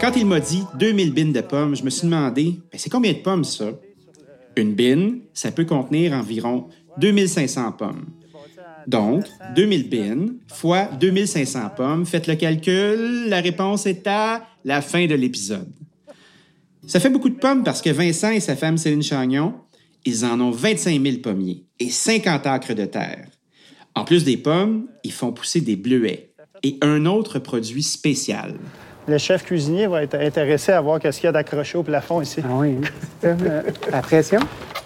Quand 0.00 0.12
il 0.16 0.24
m'a 0.24 0.38
dit 0.38 0.62
2000 0.78 1.12
bines 1.12 1.32
de 1.32 1.40
pommes, 1.40 1.74
je 1.74 1.82
me 1.82 1.90
suis 1.90 2.06
demandé, 2.06 2.60
Ben, 2.70 2.78
c'est 2.78 2.90
combien 2.90 3.12
de 3.12 3.18
pommes 3.18 3.42
ça? 3.42 3.72
Une 4.56 4.74
bine, 4.74 5.18
ça 5.34 5.50
peut 5.50 5.64
contenir 5.64 6.12
environ 6.12 6.68
2500 6.98 7.72
pommes. 7.72 8.06
Donc, 8.86 9.24
2000 9.56 9.88
bines 9.88 10.34
fois 10.46 10.84
2500 10.84 11.70
pommes, 11.76 12.06
faites 12.06 12.28
le 12.28 12.36
calcul, 12.36 13.28
la 13.28 13.40
réponse 13.40 13.86
est 13.86 14.06
à 14.06 14.46
la 14.64 14.80
fin 14.80 15.06
de 15.06 15.16
l'épisode. 15.16 15.72
Ça 16.86 17.00
fait 17.00 17.10
beaucoup 17.10 17.30
de 17.30 17.38
pommes 17.38 17.64
parce 17.64 17.82
que 17.82 17.90
Vincent 17.90 18.30
et 18.30 18.40
sa 18.40 18.54
femme 18.54 18.78
Céline 18.78 19.02
Chagnon, 19.02 19.54
ils 20.04 20.24
en 20.24 20.40
ont 20.40 20.52
25 20.52 21.02
000 21.02 21.16
pommiers 21.18 21.64
et 21.80 21.90
50 21.90 22.46
acres 22.46 22.74
de 22.74 22.84
terre. 22.84 23.26
En 23.94 24.04
plus 24.04 24.24
des 24.24 24.36
pommes, 24.36 24.86
ils 25.02 25.12
font 25.12 25.32
pousser 25.32 25.60
des 25.60 25.76
bleuets 25.76 26.31
et 26.62 26.78
un 26.82 27.06
autre 27.06 27.38
produit 27.38 27.82
spécial. 27.82 28.54
Le 29.08 29.18
chef 29.18 29.44
cuisinier 29.44 29.86
va 29.88 30.02
être 30.02 30.14
intéressé 30.14 30.70
à 30.72 30.80
voir 30.80 31.00
qu'est-ce 31.00 31.18
qu'il 31.18 31.26
y 31.26 31.28
a 31.28 31.32
d'accroché 31.32 31.76
au 31.76 31.82
plafond 31.82 32.20
ici. 32.20 32.40
Ah 32.44 32.48
oui. 32.52 32.78
hein? 33.24 33.36
La 33.90 34.00
pression? 34.00 34.40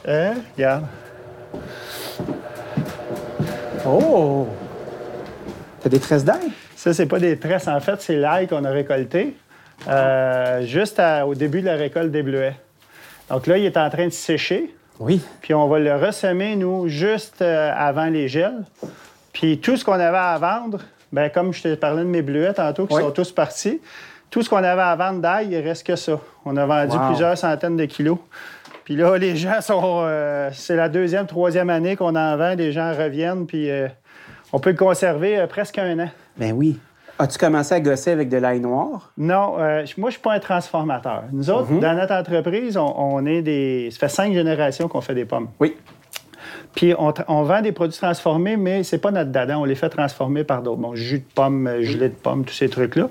Hein? 0.09 0.35
Regarde. 0.57 0.85
Oh! 3.87 4.47
T'as 5.81 5.89
des 5.89 6.01
tresses 6.01 6.25
d'ail? 6.25 6.51
Ça, 6.75 6.93
c'est 6.95 7.07
pas 7.07 7.19
des 7.19 7.39
tresses, 7.39 7.69
en 7.69 7.81
fait, 7.81 8.01
c'est 8.01 8.17
l'ail 8.17 8.49
qu'on 8.49 8.65
a 8.65 8.71
récolté 8.71 9.37
euh, 9.89 10.63
juste 10.67 10.99
à- 10.99 11.27
au 11.27 11.35
début 11.35 11.61
de 11.61 11.67
la 11.67 11.77
récolte 11.77 12.11
des 12.11 12.23
bleuets. 12.23 12.57
Donc 13.31 13.47
là, 13.47 13.59
il 13.59 13.65
est 13.65 13.77
en 13.77 13.91
train 13.91 14.07
de 14.07 14.13
sécher, 14.13 14.75
Oui. 14.99 15.21
puis 15.43 15.53
on 15.55 15.69
va 15.69 15.79
le 15.79 15.95
ressemer, 15.97 16.57
nous, 16.57 16.89
juste 16.89 17.43
euh, 17.43 17.71
avant 17.77 18.07
les 18.07 18.29
gels. 18.29 18.65
Puis 19.33 19.59
tout 19.59 19.77
ce 19.77 19.85
qu'on 19.85 19.93
avait 19.93 20.17
à 20.17 20.39
vendre, 20.39 20.81
ben 21.13 21.31
comme 21.31 21.53
je 21.53 21.63
te 21.63 21.75
parlais 21.75 22.03
de 22.03 22.09
mes 22.09 22.23
bleuets 22.23 22.55
tantôt, 22.55 22.87
qui 22.87 22.95
Oui. 22.95 23.03
sont 23.03 23.11
tous 23.11 23.33
partis, 23.33 23.81
tout 24.31 24.43
ce 24.43 24.49
qu'on 24.51 24.57
avait 24.57 24.83
à 24.83 24.97
vendre 24.97 25.21
d'ail, 25.21 25.49
il 25.51 25.59
reste 25.61 25.87
que 25.87 25.97
ça. 25.97 26.19
On 26.45 26.57
a 26.57 26.67
vendu 26.67 26.97
Wow. 26.97 27.07
plusieurs 27.09 27.39
centaines 27.39 27.77
de 27.77 27.85
kilos. 27.85 28.19
Puis 28.85 28.97
là, 28.97 29.17
les 29.19 29.35
gens 29.37 29.61
sont. 29.61 30.03
euh, 30.05 30.51
c'est 30.53 30.77
la 30.77 30.89
deuxième, 30.89 31.27
troisième 31.27 31.71
année 31.71 31.97
qu'on 31.97 32.15
en 32.15 32.37
vend. 32.37 32.55
Les 32.57 32.71
gens 32.73 32.93
reviennent, 32.93 33.47
puis 33.47 33.71
euh, 33.71 33.89
on 34.53 34.59
peut 34.61 34.71
le 34.71 34.77
conserver 34.77 35.39
euh, 35.39 35.47
presque 35.47 35.79
un 35.79 35.99
an. 35.99 36.09
Ben 36.37 36.53
oui. 36.53 36.79
As-tu 37.19 37.39
commencé 37.39 37.75
à 37.75 37.81
gosser 37.81 38.11
avec 38.11 38.29
de 38.29 38.37
l'ail 38.37 38.61
noir? 38.61 39.11
Non, 39.17 39.55
euh, 39.59 39.85
moi, 39.97 40.11
je 40.11 40.15
suis 40.17 40.23
pas 40.23 40.35
un 40.35 40.39
transformateur. 40.39 41.23
Nous 41.33 41.49
autres, 41.51 41.73
dans 41.81 41.95
notre 41.95 42.13
entreprise, 42.13 42.77
on, 42.77 42.95
on 42.97 43.25
est 43.25 43.41
des. 43.41 43.89
Ça 43.91 44.01
fait 44.01 44.09
cinq 44.11 44.35
générations 44.35 44.87
qu'on 44.87 45.01
fait 45.01 45.15
des 45.15 45.25
pommes. 45.25 45.49
Oui. 45.59 45.77
Puis 46.77 46.93
on, 46.99 47.43
vend 47.43 47.63
des 47.63 47.73
produits 47.73 47.99
transformés, 47.99 48.59
mais 48.59 48.85
c'est 48.85 48.99
pas 48.99 49.11
notre 49.11 49.31
dada. 49.31 49.59
On 49.59 49.65
les 49.65 49.75
fait 49.75 49.89
transformer 49.89 50.45
par 50.45 50.61
d'autres. 50.61 50.77
Bon, 50.77 50.95
jus 50.95 51.21
de 51.21 51.25
pomme, 51.35 51.67
euh, 51.67 51.83
gelée 51.83 52.11
de 52.11 52.15
pomme, 52.15 52.45
tous 52.45 52.53
ces 52.53 52.69
trucs-là. 52.69 53.09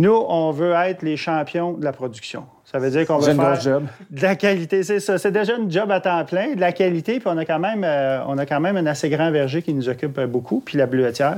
Nous, 0.00 0.12
on 0.12 0.50
veut 0.50 0.72
être 0.72 1.02
les 1.02 1.16
champions 1.16 1.74
de 1.74 1.84
la 1.84 1.92
production. 1.92 2.44
Ça 2.64 2.80
veut 2.80 2.90
dire 2.90 3.06
qu'on 3.06 3.18
veut 3.18 3.30
une 3.30 3.40
faire 3.40 3.60
job. 3.60 3.84
de 4.10 4.20
la 4.20 4.34
qualité, 4.34 4.82
c'est 4.82 4.98
ça. 4.98 5.16
C'est 5.16 5.30
déjà 5.30 5.54
une 5.56 5.70
job 5.70 5.92
à 5.92 6.00
temps 6.00 6.24
plein, 6.24 6.56
de 6.56 6.60
la 6.60 6.72
qualité, 6.72 7.20
puis 7.20 7.28
on 7.32 7.38
a 7.38 7.44
quand 7.44 7.60
même, 7.60 7.84
euh, 7.84 8.18
on 8.26 8.36
a 8.36 8.46
quand 8.46 8.58
même 8.58 8.76
un 8.76 8.86
assez 8.86 9.08
grand 9.08 9.30
verger 9.30 9.62
qui 9.62 9.72
nous 9.72 9.88
occupe 9.88 10.18
euh, 10.18 10.26
beaucoup, 10.26 10.60
puis 10.64 10.76
la 10.76 10.86
bleuetière. 10.86 11.36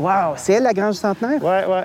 Wow! 0.00 0.34
C'est 0.34 0.54
elle, 0.54 0.64
la 0.64 0.72
grange 0.72 0.96
centenaire? 0.96 1.40
Ouais, 1.40 1.64
ouais. 1.64 1.84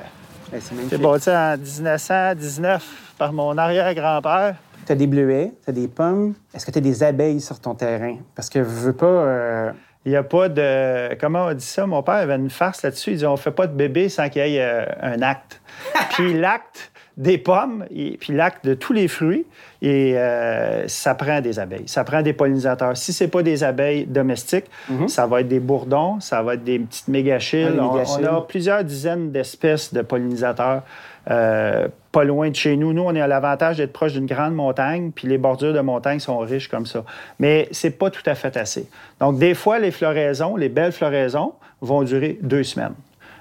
Ben, 0.51 0.61
c'est 0.89 0.97
bâti 0.97 1.29
en 1.29 1.55
1919 1.55 3.13
par 3.19 3.31
mon 3.31 3.55
arrière-grand-père. 3.59 4.55
Tu 4.85 4.91
as 4.91 4.95
des 4.95 5.07
bleuets, 5.07 5.51
tu 5.63 5.69
as 5.69 5.73
des 5.73 5.87
pommes. 5.87 6.35
Est-ce 6.53 6.65
que 6.65 6.71
tu 6.71 6.77
as 6.77 6.81
des 6.81 7.01
abeilles 7.03 7.41
sur 7.41 7.59
ton 7.59 7.73
terrain? 7.75 8.17
Parce 8.35 8.49
que 8.49 8.59
je 8.59 8.69
veux 8.69 8.93
pas. 8.93 9.05
euh, 9.05 9.71
Il 10.05 10.11
n'y 10.11 10.15
a 10.17 10.23
pas 10.23 10.47
de. 10.49 11.15
Comment 11.15 11.45
on 11.47 11.53
dit 11.53 11.65
ça? 11.65 11.87
Mon 11.87 12.03
père 12.03 12.15
avait 12.15 12.35
une 12.35 12.49
farce 12.51 12.83
là-dessus. 12.83 13.11
Il 13.11 13.17
dit 13.17 13.25
on 13.25 13.37
fait 13.37 13.51
pas 13.51 13.65
de 13.67 13.73
bébé 13.73 14.09
sans 14.09 14.29
qu'il 14.29 14.45
y 14.45 14.57
ait 14.57 14.61
euh, 14.61 14.85
un 15.01 15.21
acte. 15.23 15.61
puis 16.11 16.33
l'acte 16.39 16.91
des 17.17 17.37
pommes, 17.37 17.85
et, 17.95 18.17
puis 18.19 18.33
l'acte 18.33 18.65
de 18.65 18.73
tous 18.73 18.91
les 18.91 19.07
fruits, 19.07 19.45
et 19.81 20.17
euh, 20.17 20.87
ça 20.87 21.15
prend 21.15 21.39
des 21.39 21.59
abeilles. 21.59 21.87
Ça 21.87 22.03
prend 22.03 22.21
des 22.21 22.33
pollinisateurs. 22.33 22.97
Si 22.97 23.13
c'est 23.13 23.29
pas 23.29 23.41
des 23.43 23.63
abeilles 23.63 24.05
domestiques, 24.05 24.65
ça 25.07 25.25
va 25.25 25.41
être 25.41 25.47
des 25.47 25.59
bourdons, 25.61 26.19
ça 26.19 26.41
va 26.41 26.55
être 26.55 26.63
des 26.63 26.79
petites 26.79 27.07
mégachilles. 27.07 27.67
Ah, 27.69 27.73
les 27.73 27.79
On- 27.79 27.93
mégachilles. 27.93 28.27
on, 28.29 28.37
a 28.37 28.41
plusieurs 28.41 28.83
dizaines 28.83 29.31
d'espèces 29.31 29.93
de 29.93 30.01
pollinisateurs. 30.01 30.83
euh, 31.31 31.87
pas 32.11 32.23
loin 32.23 32.49
de 32.51 32.55
chez 32.55 32.77
nous. 32.77 32.93
Nous, 32.93 33.01
on 33.01 33.15
a 33.15 33.27
l'avantage 33.27 33.77
d'être 33.77 33.91
proche 33.91 34.13
d'une 34.13 34.27
grande 34.27 34.53
montagne, 34.53 35.11
puis 35.13 35.27
les 35.27 35.37
bordures 35.39 35.73
de 35.73 35.79
montagne 35.81 36.19
sont 36.19 36.37
riches 36.37 36.67
comme 36.69 36.85
ça. 36.85 37.03
Mais 37.39 37.67
c'est 37.71 37.89
pas 37.97 38.09
tout 38.11 38.21
à 38.27 38.35
fait 38.35 38.55
assez. 38.57 38.87
Donc, 39.19 39.39
des 39.39 39.53
fois, 39.55 39.79
les 39.79 39.89
floraisons, 39.91 40.55
les 40.55 40.69
belles 40.69 40.91
floraisons, 40.91 41.53
vont 41.81 42.03
durer 42.03 42.37
deux 42.41 42.63
semaines. 42.63 42.93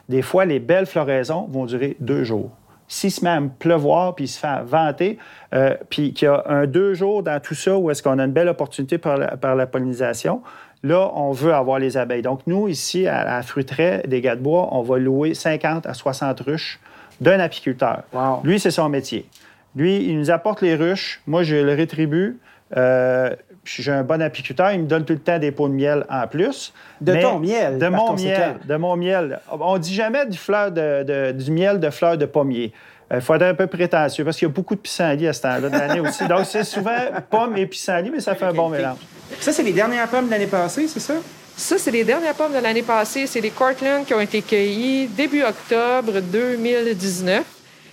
Des 0.09 0.23
fois, 0.23 0.45
les 0.47 0.61
belles 0.61 0.87
floraisons 0.87 1.47
vont 1.50 1.66
durer 1.66 1.97
deux 2.00 2.25
jours. 2.25 2.50
S'il 2.94 3.10
se 3.10 3.24
met 3.24 3.30
à 3.30 3.42
pleuvoir, 3.58 4.14
puis 4.14 4.26
il 4.26 4.28
se 4.28 4.38
fait 4.38 4.62
vanter, 4.64 5.18
euh, 5.52 5.74
puis 5.90 6.12
qu'il 6.12 6.26
y 6.26 6.28
a 6.28 6.44
un 6.46 6.64
deux 6.68 6.94
jours 6.94 7.24
dans 7.24 7.40
tout 7.40 7.56
ça 7.56 7.76
où 7.76 7.90
est-ce 7.90 8.04
qu'on 8.04 8.20
a 8.20 8.24
une 8.24 8.30
belle 8.30 8.48
opportunité 8.48 8.98
par 8.98 9.16
la, 9.16 9.36
par 9.36 9.56
la 9.56 9.66
pollinisation, 9.66 10.42
là, 10.84 11.10
on 11.16 11.32
veut 11.32 11.52
avoir 11.52 11.80
les 11.80 11.96
abeilles. 11.96 12.22
Donc, 12.22 12.42
nous, 12.46 12.68
ici, 12.68 13.08
à 13.08 13.24
la 13.24 13.42
fruiterie 13.42 14.06
des 14.06 14.20
gars 14.20 14.36
de 14.36 14.40
bois, 14.40 14.68
on 14.70 14.82
va 14.82 14.98
louer 14.98 15.34
50 15.34 15.86
à 15.86 15.92
60 15.92 16.38
ruches 16.42 16.78
d'un 17.20 17.40
apiculteur. 17.40 18.04
Wow. 18.12 18.42
Lui, 18.44 18.60
c'est 18.60 18.70
son 18.70 18.88
métier. 18.88 19.28
Lui, 19.74 20.04
il 20.04 20.16
nous 20.16 20.30
apporte 20.30 20.62
les 20.62 20.76
ruches. 20.76 21.20
Moi, 21.26 21.42
je 21.42 21.56
le 21.56 21.74
rétribue. 21.74 22.38
Euh, 22.76 23.31
j'ai 23.64 23.93
un 23.93 24.02
bon 24.02 24.21
apiculteur. 24.21 24.73
Il 24.73 24.81
me 24.81 24.87
donne 24.87 25.04
tout 25.04 25.12
le 25.14 25.19
temps 25.21 25.38
des 25.38 25.50
pots 25.52 25.69
de 25.69 25.75
miel 25.75 26.04
en 26.11 26.26
plus. 26.26 26.73
De 27.00 27.12
Mais- 27.12 27.23
ton 27.23 27.38
miel, 27.38 27.75
De 27.78 27.88
par 27.88 27.90
mon 27.90 28.12
miel. 28.14 28.57
De 28.69 28.76
mon 28.76 28.97
miel. 28.97 29.40
On 29.50 29.78
dit 29.78 29.95
jamais 29.95 30.26
du, 30.26 30.37
fleur 30.37 30.71
de, 30.71 31.02
de- 31.02 31.33
du 31.33 31.50
miel 31.50 31.81
de 31.81 31.90
fleurs 31.90 32.19
de 32.19 32.26
pommier. 32.26 32.73
Il 33.12 33.21
faut 33.21 33.35
être 33.35 33.43
un 33.43 33.54
peu 33.54 33.66
prétentieux 33.66 34.25
parce 34.25 34.37
qu'il 34.38 34.49
y 34.49 34.50
a 34.50 34.54
beaucoup 34.54 34.75
de 34.75 34.81
pissenlits 34.81 35.28
à 35.28 35.33
ce 35.33 35.43
temps-là 35.43 35.69
de 35.69 35.76
l'année 35.78 36.00
aussi. 36.00 36.26
Donc, 36.26 36.40
c'est 36.47 36.64
souvent 36.64 36.97
pommes 37.31 37.57
et 37.57 37.66
pissenlits, 37.66 38.11
mais 38.11 38.21
ça 38.21 38.35
fait 38.35 38.47
un 38.47 38.52
bon 38.52 38.69
mélange. 38.69 38.97
Ça, 39.40 39.52
c'est 39.52 39.62
les 39.62 39.73
dernières 39.73 40.09
pommes 40.09 40.26
de 40.26 40.31
l'année 40.31 40.47
passée, 40.47 40.88
c'est 40.88 41.00
ça? 41.00 41.14
Ça, 41.57 41.78
c'est 41.78 41.90
les 41.93 42.02
dernières 42.02 42.35
pommes 42.35 42.52
de 42.52 42.59
l'année 42.59 42.83
passée. 42.83 43.26
C'est 43.28 43.40
les 43.40 43.50
Cortland 43.50 44.04
qui 44.04 44.12
ont 44.14 44.21
été 44.21 44.43
cueillies 44.43 45.07
début 45.07 45.43
octobre 45.45 46.21
2019. 46.21 47.45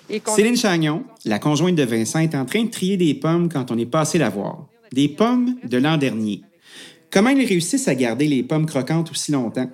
Et 0.09 0.19
qu'on- 0.19 0.31
Céline 0.33 0.57
Chagnon, 0.57 1.03
la 1.25 1.39
conjointe 1.39 1.75
de 1.75 1.83
Vincent, 1.83 2.19
est 2.19 2.33
en 2.35 2.45
train 2.45 2.63
de 2.63 2.69
trier 2.71 2.97
des 2.97 3.13
pommes 3.13 3.49
quand 3.49 3.69
on 3.71 3.77
est 3.77 3.85
passé 3.85 4.17
la 4.17 4.29
voir. 4.29 4.65
Des 4.93 5.07
pommes 5.07 5.55
de 5.63 5.77
l'an 5.77 5.97
dernier. 5.97 6.41
Comment 7.11 7.29
ils 7.29 7.45
réussissent 7.45 7.87
à 7.87 7.95
garder 7.95 8.27
les 8.27 8.43
pommes 8.43 8.65
croquantes 8.65 9.11
aussi 9.11 9.31
longtemps? 9.31 9.69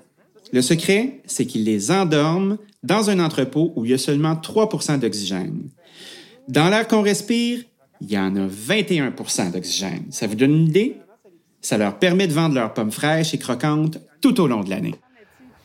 Le 0.53 0.61
secret, 0.61 1.21
c'est 1.25 1.45
qu'ils 1.45 1.63
les 1.63 1.91
endorment 1.91 2.57
dans 2.83 3.09
un 3.09 3.19
entrepôt 3.19 3.73
où 3.75 3.83
il 3.83 3.91
y 3.91 3.93
a 3.93 3.97
seulement 3.97 4.35
3% 4.35 4.99
d'oxygène. 4.99 5.69
Dans 6.47 6.69
l'air 6.69 6.87
qu'on 6.87 7.01
respire, 7.01 7.63
il 7.99 8.11
y 8.11 8.17
en 8.17 8.35
a 8.35 8.47
21% 8.47 9.51
d'oxygène. 9.51 10.05
Ça 10.11 10.27
vous 10.27 10.35
donne 10.35 10.53
une 10.53 10.67
idée? 10.67 10.97
Ça 11.61 11.77
leur 11.77 11.97
permet 11.97 12.27
de 12.27 12.33
vendre 12.33 12.55
leurs 12.55 12.73
pommes 12.73 12.91
fraîches 12.91 13.33
et 13.33 13.39
croquantes 13.39 13.97
tout 14.21 14.39
au 14.39 14.47
long 14.47 14.63
de 14.63 14.69
l'année. 14.69 14.95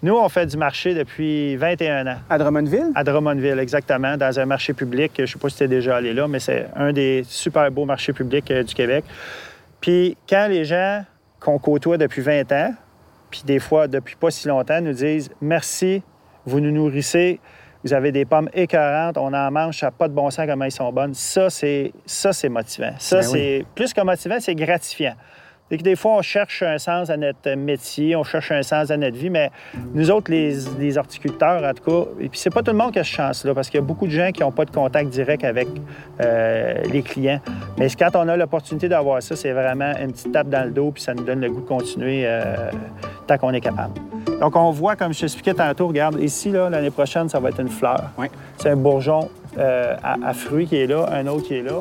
Nous, 0.03 0.17
on 0.17 0.29
fait 0.29 0.47
du 0.47 0.57
marché 0.57 0.95
depuis 0.95 1.55
21 1.55 2.07
ans. 2.09 2.17
À 2.29 2.37
Drummondville? 2.37 2.91
À 2.97 3.05
Drummondville, 3.05 3.61
exactement, 3.61 4.17
dans 4.17 4.41
un 4.41 4.47
marché 4.47 4.73
public. 4.73 5.13
Je 5.17 5.23
ne 5.23 5.27
sais 5.27 5.39
pas 5.39 5.49
si 5.49 5.59
tu 5.59 5.63
es 5.65 5.69
déjà 5.69 5.97
allé 5.97 6.13
là, 6.13 6.27
mais 6.27 6.41
c'est 6.41 6.67
un 6.75 6.93
des 6.93 7.23
super 7.25 7.71
beaux 7.71 7.85
marchés 7.85 8.13
publics 8.13 8.51
euh, 8.51 8.65
du 8.65 8.75
Québec. 8.75 9.05
Puis 9.81 10.17
quand 10.29 10.49
les 10.49 10.65
gens 10.65 11.05
qu'on 11.39 11.59
côtoie 11.59 11.99
depuis 11.99 12.21
20 12.21 12.51
ans, 12.51 12.75
puis 13.31 13.43
des 13.45 13.61
fois 13.61 13.87
depuis 13.87 14.17
pas 14.17 14.33
si 14.33 14.49
longtemps, 14.49 14.81
nous 14.81 14.93
disent 14.93 15.31
merci, 15.41 16.03
vous 16.47 16.59
nous 16.59 16.73
nourrissez, 16.73 17.39
vous 17.85 17.93
avez 17.93 18.11
des 18.11 18.25
pommes 18.25 18.49
écœurantes, 18.55 19.17
on 19.19 19.33
en 19.33 19.51
mange, 19.53 19.79
ça 19.79 19.87
n'a 19.87 19.91
pas 19.93 20.09
de 20.09 20.15
bon 20.15 20.31
sens 20.31 20.47
comment 20.49 20.65
ils 20.65 20.73
sont 20.73 20.93
bonnes. 20.93 21.15
Ça, 21.15 21.49
c'est 21.49 21.93
ça, 22.07 22.33
c'est 22.33 22.49
motivant. 22.49 22.93
Ça, 22.99 23.21
Ben 23.21 23.27
oui. 23.27 23.33
c'est 23.33 23.65
plus 23.77 23.93
que 23.93 24.01
motivant, 24.01 24.37
c'est 24.41 24.55
gratifiant. 24.57 25.15
C'est 25.73 25.79
que 25.79 25.85
des 25.85 25.97
fois, 25.97 26.17
on 26.19 26.21
cherche 26.21 26.63
un 26.63 26.77
sens 26.77 27.09
à 27.09 27.17
notre 27.17 27.55
métier, 27.55 28.15
on 28.15 28.25
cherche 28.25 28.53
un 28.53 28.63
sens 28.63 28.91
à 28.91 28.99
notre 28.99 29.17
vie, 29.17 29.31
mais 29.31 29.51
nous 29.95 30.11
autres, 30.11 30.31
les, 30.31 30.55
les 30.79 30.99
horticulteurs, 30.99 31.65
en 31.65 31.73
tout 31.73 31.91
cas, 31.91 32.11
et 32.21 32.29
puis 32.29 32.39
c'est 32.39 32.51
pas 32.51 32.63
tout 32.63 32.73
le 32.73 32.77
monde 32.77 32.93
qui 32.93 32.99
a 32.99 33.05
cette 33.05 33.15
chance-là, 33.15 33.55
parce 33.55 33.71
qu'il 33.71 33.81
y 33.81 33.83
a 33.83 33.87
beaucoup 33.87 34.07
de 34.07 34.13
gens 34.13 34.33
qui 34.33 34.43
n'ont 34.43 34.53
pas 34.53 34.67
de 34.67 34.71
contact 34.71 35.09
direct 35.09 35.45
avec 35.45 35.69
euh, 36.21 36.75
les 36.93 37.01
clients. 37.01 37.41
Mais 37.79 37.89
quand 37.89 38.11
on 38.17 38.29
a 38.29 38.37
l'opportunité 38.37 38.87
d'avoir 38.87 39.23
ça, 39.23 39.35
c'est 39.35 39.53
vraiment 39.53 39.95
une 39.99 40.13
petite 40.13 40.31
tape 40.31 40.51
dans 40.51 40.67
le 40.67 40.73
dos, 40.73 40.91
puis 40.91 41.03
ça 41.03 41.15
nous 41.15 41.25
donne 41.25 41.41
le 41.41 41.49
goût 41.49 41.63
de 41.63 41.69
continuer 41.69 42.25
euh, 42.27 42.71
tant 43.27 43.39
qu'on 43.39 43.55
est 43.55 43.63
capable. 43.63 43.95
Donc, 44.41 44.55
on 44.55 44.73
voit, 44.73 44.95
comme 44.95 45.15
je 45.15 45.21
t'expliquais 45.21 45.55
tantôt, 45.55 45.89
regarde, 45.89 46.21
ici, 46.21 46.51
l'année 46.51 46.91
prochaine, 46.91 47.31
ça 47.31 47.41
va 47.41 47.49
être 47.49 47.61
une 47.61 47.71
fleur. 47.71 48.11
C'est 48.59 48.69
un 48.69 48.77
bourgeon 48.77 49.31
euh, 49.57 49.97
à, 50.03 50.19
à 50.23 50.35
fruits 50.35 50.67
qui 50.67 50.77
est 50.77 50.87
là, 50.87 51.07
un 51.11 51.27
autre 51.29 51.45
qui 51.45 51.55
est 51.55 51.63
là. 51.63 51.81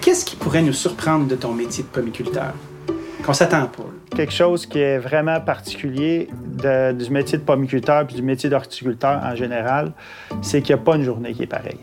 Qu'est-ce 0.00 0.24
qui 0.24 0.36
pourrait 0.36 0.62
nous 0.62 0.72
surprendre 0.72 1.26
de 1.26 1.36
ton 1.36 1.52
métier 1.52 1.84
de 1.84 1.88
pomiculteur? 1.88 2.54
Qu'on 3.24 3.32
s'attend 3.32 3.66
pas. 3.66 3.84
quelque 4.16 4.32
chose 4.32 4.64
qui 4.64 4.78
est 4.78 4.98
vraiment 4.98 5.40
particulier 5.40 6.28
du 6.32 7.10
métier 7.10 7.38
de 7.38 7.42
pomiculteur 7.42 8.06
puis 8.06 8.16
du 8.16 8.22
métier 8.22 8.48
d'horticulteur 8.48 9.20
en 9.22 9.34
général, 9.34 9.92
c'est 10.40 10.62
qu'il 10.62 10.74
n'y 10.74 10.80
a 10.80 10.84
pas 10.84 10.96
une 10.96 11.04
journée 11.04 11.34
qui 11.34 11.42
est 11.42 11.46
pareille. 11.46 11.80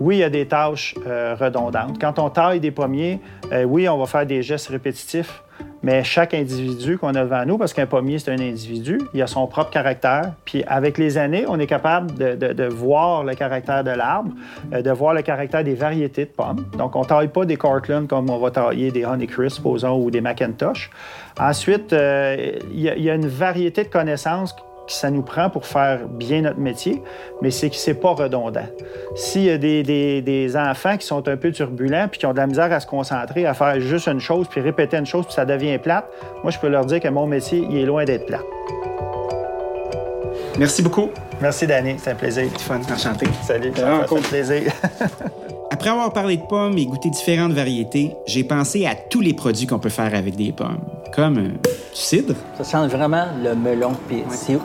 Oui, 0.00 0.16
il 0.16 0.20
y 0.20 0.24
a 0.24 0.30
des 0.30 0.46
tâches 0.46 0.94
euh, 1.06 1.34
redondantes. 1.38 1.98
Quand 1.98 2.18
on 2.18 2.28
taille 2.28 2.60
des 2.60 2.70
pommiers, 2.70 3.20
euh, 3.52 3.64
oui, 3.64 3.88
on 3.88 3.96
va 3.98 4.06
faire 4.06 4.26
des 4.26 4.42
gestes 4.42 4.68
répétitifs, 4.68 5.42
mais 5.84 6.02
chaque 6.02 6.32
individu 6.32 6.96
qu'on 6.96 7.14
a 7.14 7.24
devant 7.24 7.44
nous, 7.44 7.58
parce 7.58 7.74
qu'un 7.74 7.84
pommier, 7.84 8.18
c'est 8.18 8.32
un 8.32 8.40
individu, 8.40 9.02
il 9.12 9.20
a 9.20 9.26
son 9.26 9.46
propre 9.46 9.68
caractère. 9.68 10.32
Puis 10.46 10.64
avec 10.66 10.96
les 10.96 11.18
années, 11.18 11.44
on 11.46 11.58
est 11.58 11.66
capable 11.66 12.14
de, 12.14 12.64
voir 12.64 13.22
le 13.22 13.34
caractère 13.34 13.84
de 13.84 13.90
l'arbre, 13.90 14.30
euh, 14.72 14.80
de 14.80 14.90
voir 14.90 15.12
le 15.12 15.20
caractère 15.20 15.62
des 15.62 15.74
variétés 15.74 16.24
de 16.24 16.30
pommes. 16.30 16.64
Donc, 16.78 16.96
on 16.96 17.00
ne 17.00 17.04
taille 17.04 17.28
pas 17.28 17.44
des 17.44 17.56
Cortland 17.56 18.08
comme 18.08 18.30
on 18.30 18.38
va 18.38 18.50
tailler 18.50 18.90
des 18.90 19.04
Honeycrisp, 19.04 19.56
supposons, 19.56 20.02
ou 20.02 20.10
des 20.10 20.22
Macintosh. 20.22 20.90
Ensuite, 21.38 21.92
euh, 21.92 22.58
il 22.72 22.80
y 22.80 23.10
a 23.10 23.14
une 23.14 23.28
variété 23.28 23.84
de 23.84 23.90
connaissances 23.90 24.56
que 24.86 24.92
ça 24.92 25.10
nous 25.10 25.22
prend 25.22 25.48
pour 25.50 25.66
faire 25.66 26.06
bien 26.08 26.42
notre 26.42 26.58
métier, 26.58 27.02
mais 27.42 27.50
c'est 27.50 27.70
que 27.70 27.76
c'est 27.76 27.94
pas 27.94 28.10
redondant. 28.12 28.66
S'il 29.14 29.42
y 29.44 29.50
a 29.50 29.58
des, 29.58 29.82
des- 29.82 30.20
des 30.22 30.56
enfants 30.56 30.96
qui 30.96 31.06
sont 31.06 31.26
un 31.28 31.36
peu 31.36 31.52
turbulents 31.52 32.06
puis 32.10 32.20
qui 32.20 32.26
ont 32.26 32.32
de 32.32 32.38
la 32.38 32.46
misère 32.46 32.72
à 32.72 32.80
se 32.80 32.86
concentrer, 32.86 33.46
à 33.46 33.54
faire 33.54 33.80
juste 33.80 34.06
une 34.08 34.20
chose, 34.20 34.46
puis 34.48 34.60
répéter 34.60 34.96
une 34.96 35.06
chose, 35.06 35.24
puis 35.24 35.34
ça 35.34 35.44
devient 35.44 35.78
plate, 35.78 36.04
moi, 36.42 36.50
je 36.50 36.58
peux 36.58 36.68
leur 36.68 36.84
dire 36.84 37.00
que 37.00 37.08
mon 37.08 37.26
métier, 37.26 37.66
il 37.70 37.78
est 37.78 37.86
loin 37.86 38.04
d'être 38.04 38.26
plate. 38.26 38.44
Merci 40.58 40.82
beaucoup. 40.82 41.10
Merci, 41.40 41.66
Danny. 41.66 41.96
C'est 41.98 42.10
un 42.10 42.14
plaisir. 42.14 42.44
Fun, 42.58 42.80
enchanté. 42.92 43.26
Salut. 43.42 43.72
Ça 43.74 44.00
fait 44.00 44.06
cool. 44.08 44.20
plaisir. 44.20 44.72
Après 45.70 45.90
avoir 45.90 46.12
parlé 46.12 46.36
de 46.36 46.42
pommes 46.42 46.78
et 46.78 46.86
goûté 46.86 47.10
différentes 47.10 47.52
variétés, 47.52 48.12
j'ai 48.26 48.44
pensé 48.44 48.86
à 48.86 48.94
tous 48.94 49.20
les 49.20 49.34
produits 49.34 49.66
qu'on 49.66 49.80
peut 49.80 49.88
faire 49.88 50.14
avec 50.14 50.36
des 50.36 50.52
pommes, 50.52 50.78
comme 51.14 51.38
euh, 51.38 51.48
du 51.48 52.00
cidre, 52.00 52.34
Ça 52.58 52.64
sent 52.64 52.88
vraiment 52.88 53.26
le 53.42 53.54
melon. 53.54 53.92
Puis 54.08 54.22
si 54.30 54.56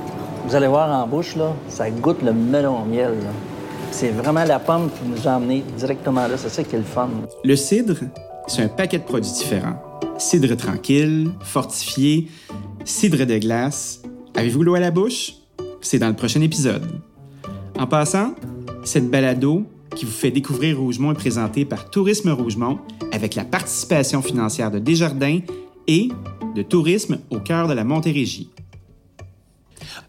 vous 0.45 0.55
allez 0.55 0.67
voir 0.67 0.89
en 0.89 1.07
bouche, 1.07 1.35
là, 1.35 1.53
ça 1.67 1.89
goûte 1.89 2.21
le 2.23 2.33
melon 2.33 2.81
au 2.81 2.85
miel. 2.85 3.13
C'est 3.91 4.09
vraiment 4.09 4.43
la 4.43 4.59
pomme 4.59 4.89
qui 4.89 5.07
nous 5.07 5.27
a 5.27 5.35
emmenés 5.35 5.63
directement 5.77 6.27
là. 6.27 6.37
C'est 6.37 6.49
ça 6.49 6.63
qui 6.63 6.75
est 6.75 6.79
le 6.79 6.83
fun. 6.83 7.09
Le 7.43 7.55
cidre, 7.55 7.97
c'est 8.47 8.63
un 8.63 8.67
paquet 8.67 8.99
de 8.99 9.03
produits 9.03 9.31
différents. 9.31 9.81
Cidre 10.17 10.55
tranquille, 10.55 11.31
fortifié, 11.41 12.27
cidre 12.83 13.25
de 13.25 13.37
glace. 13.37 14.01
Avez-vous 14.35 14.63
l'eau 14.63 14.75
à 14.75 14.79
la 14.79 14.91
bouche? 14.91 15.33
C'est 15.81 15.99
dans 15.99 16.09
le 16.09 16.15
prochain 16.15 16.41
épisode. 16.41 16.85
En 17.77 17.87
passant, 17.87 18.33
cette 18.83 19.09
balado 19.09 19.65
qui 19.95 20.05
vous 20.05 20.11
fait 20.11 20.31
découvrir 20.31 20.77
Rougemont 20.77 21.11
est 21.11 21.15
présentée 21.15 21.65
par 21.65 21.89
Tourisme 21.89 22.29
Rougemont 22.31 22.79
avec 23.11 23.35
la 23.35 23.43
participation 23.43 24.21
financière 24.21 24.71
de 24.71 24.79
Desjardins 24.79 25.39
et 25.89 26.09
de 26.55 26.61
Tourisme 26.61 27.19
au 27.29 27.39
cœur 27.39 27.67
de 27.67 27.73
la 27.73 27.83
Montérégie. 27.83 28.49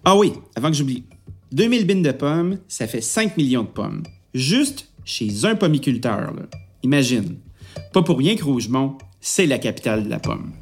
Ah 0.04 0.16
oui, 0.16 0.32
avant 0.54 0.68
que 0.68 0.76
j'oublie. 0.76 1.04
2000 1.52 1.86
bines 1.86 2.02
de 2.02 2.12
pommes, 2.12 2.58
ça 2.68 2.86
fait 2.86 3.00
5 3.00 3.36
millions 3.36 3.62
de 3.62 3.68
pommes. 3.68 4.02
Juste 4.34 4.88
chez 5.04 5.44
un 5.44 5.54
pomiculteur. 5.54 6.32
là. 6.34 6.42
Imagine. 6.82 7.36
Pas 7.92 8.02
pour 8.02 8.18
rien 8.18 8.36
que 8.36 8.44
Rougemont, 8.44 8.96
c'est 9.20 9.46
la 9.46 9.58
capitale 9.58 10.04
de 10.04 10.08
la 10.08 10.18
pomme. 10.18 10.52